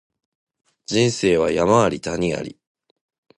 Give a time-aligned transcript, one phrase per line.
[0.87, 2.57] 人生は山あり谷あり